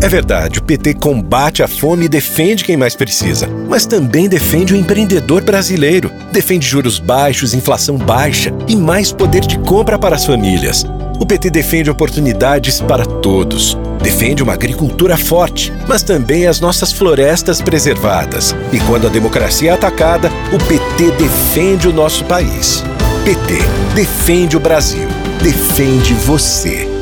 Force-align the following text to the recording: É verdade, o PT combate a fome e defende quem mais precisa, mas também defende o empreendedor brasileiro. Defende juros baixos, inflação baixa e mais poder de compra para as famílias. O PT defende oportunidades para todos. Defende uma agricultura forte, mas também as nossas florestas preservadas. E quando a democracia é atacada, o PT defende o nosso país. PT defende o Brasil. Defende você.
É 0.00 0.08
verdade, 0.08 0.60
o 0.60 0.62
PT 0.62 0.94
combate 0.94 1.60
a 1.60 1.66
fome 1.66 2.04
e 2.04 2.08
defende 2.08 2.62
quem 2.62 2.76
mais 2.76 2.94
precisa, 2.94 3.48
mas 3.68 3.84
também 3.84 4.28
defende 4.28 4.72
o 4.72 4.76
empreendedor 4.76 5.42
brasileiro. 5.42 6.10
Defende 6.30 6.66
juros 6.66 7.00
baixos, 7.00 7.52
inflação 7.52 7.98
baixa 7.98 8.54
e 8.68 8.76
mais 8.76 9.10
poder 9.10 9.40
de 9.40 9.58
compra 9.58 9.98
para 9.98 10.14
as 10.14 10.24
famílias. 10.24 10.86
O 11.18 11.26
PT 11.26 11.50
defende 11.50 11.90
oportunidades 11.90 12.80
para 12.80 13.04
todos. 13.04 13.76
Defende 14.00 14.40
uma 14.40 14.52
agricultura 14.52 15.16
forte, 15.16 15.72
mas 15.88 16.04
também 16.04 16.46
as 16.46 16.60
nossas 16.60 16.92
florestas 16.92 17.60
preservadas. 17.60 18.54
E 18.72 18.78
quando 18.78 19.08
a 19.08 19.10
democracia 19.10 19.72
é 19.72 19.74
atacada, 19.74 20.30
o 20.52 20.58
PT 20.58 21.10
defende 21.18 21.88
o 21.88 21.92
nosso 21.92 22.24
país. 22.24 22.84
PT 23.24 23.58
defende 23.96 24.56
o 24.56 24.60
Brasil. 24.60 25.08
Defende 25.42 26.14
você. 26.14 26.97